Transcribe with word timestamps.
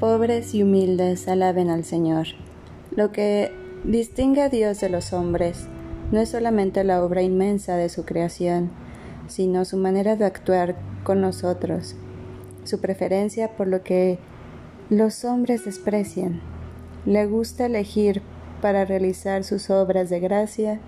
Pobres 0.00 0.54
y 0.54 0.62
humildes 0.62 1.26
alaben 1.26 1.70
al 1.70 1.82
Señor. 1.82 2.28
Lo 2.94 3.10
que 3.10 3.50
distingue 3.82 4.42
a 4.42 4.48
Dios 4.48 4.78
de 4.78 4.90
los 4.90 5.12
hombres 5.12 5.66
no 6.12 6.20
es 6.20 6.28
solamente 6.28 6.84
la 6.84 7.02
obra 7.02 7.22
inmensa 7.22 7.74
de 7.74 7.88
su 7.88 8.04
creación, 8.04 8.70
sino 9.26 9.64
su 9.64 9.76
manera 9.76 10.14
de 10.14 10.24
actuar 10.24 10.76
con 11.02 11.20
nosotros, 11.20 11.96
su 12.62 12.80
preferencia 12.80 13.56
por 13.56 13.66
lo 13.66 13.82
que 13.82 14.20
los 14.88 15.24
hombres 15.24 15.64
desprecian. 15.64 16.42
Le 17.04 17.26
gusta 17.26 17.66
elegir 17.66 18.22
para 18.62 18.84
realizar 18.84 19.42
sus 19.42 19.68
obras 19.68 20.10
de 20.10 20.20
gracia 20.20 20.78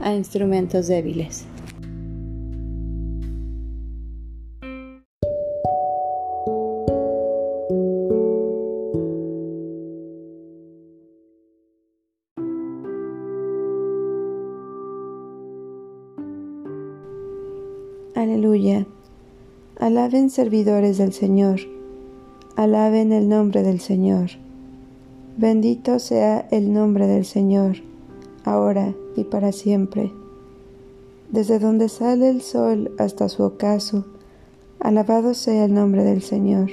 a 0.00 0.12
instrumentos 0.12 0.88
débiles. 0.88 1.46
Aleluya. 18.16 18.88
Alaben 19.78 20.30
servidores 20.30 20.98
del 20.98 21.12
Señor. 21.12 21.60
Alaben 22.56 23.12
el 23.12 23.28
nombre 23.28 23.62
del 23.62 23.78
Señor. 23.78 24.30
Bendito 25.36 26.00
sea 26.00 26.48
el 26.50 26.72
nombre 26.72 27.06
del 27.06 27.24
Señor, 27.24 27.76
ahora 28.44 28.94
y 29.14 29.22
para 29.22 29.52
siempre. 29.52 30.12
Desde 31.30 31.60
donde 31.60 31.88
sale 31.88 32.28
el 32.28 32.42
sol 32.42 32.90
hasta 32.98 33.28
su 33.28 33.44
ocaso, 33.44 34.04
alabado 34.80 35.32
sea 35.32 35.64
el 35.64 35.72
nombre 35.72 36.02
del 36.02 36.22
Señor. 36.22 36.68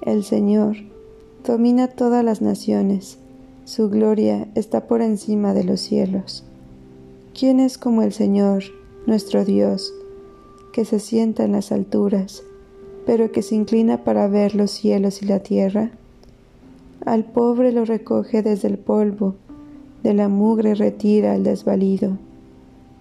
El 0.00 0.22
Señor 0.22 0.76
domina 1.44 1.88
todas 1.88 2.24
las 2.24 2.40
naciones, 2.40 3.18
su 3.64 3.90
gloria 3.90 4.46
está 4.54 4.86
por 4.86 5.02
encima 5.02 5.54
de 5.54 5.64
los 5.64 5.80
cielos. 5.80 6.44
¿Quién 7.38 7.58
es 7.58 7.78
como 7.78 8.02
el 8.02 8.12
Señor, 8.12 8.62
nuestro 9.06 9.44
Dios? 9.44 9.92
Que 10.76 10.84
se 10.84 11.00
sienta 11.00 11.42
en 11.42 11.52
las 11.52 11.72
alturas, 11.72 12.42
pero 13.06 13.32
que 13.32 13.40
se 13.40 13.54
inclina 13.54 14.04
para 14.04 14.28
ver 14.28 14.54
los 14.54 14.70
cielos 14.70 15.22
y 15.22 15.24
la 15.24 15.38
tierra? 15.38 15.90
Al 17.06 17.24
pobre 17.24 17.72
lo 17.72 17.86
recoge 17.86 18.42
desde 18.42 18.68
el 18.68 18.76
polvo, 18.76 19.36
de 20.02 20.12
la 20.12 20.28
mugre 20.28 20.74
retira 20.74 21.34
el 21.34 21.44
desvalido, 21.44 22.18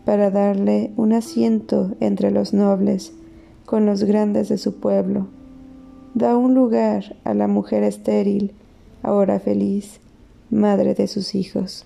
para 0.06 0.32
darle 0.32 0.94
un 0.96 1.12
asiento 1.12 1.92
entre 2.00 2.32
los 2.32 2.54
nobles, 2.54 3.12
con 3.66 3.86
los 3.86 4.06
grandes 4.06 4.48
de 4.48 4.58
su 4.58 4.76
pueblo. 4.76 5.28
Da 6.14 6.38
un 6.38 6.54
lugar 6.54 7.18
a 7.26 7.34
la 7.34 7.50
mujer 7.50 7.84
estéril, 7.84 8.54
ahora 9.04 9.42
feliz, 9.42 10.00
madre 10.50 10.94
de 10.94 11.10
sus 11.10 11.36
hijos. 11.36 11.86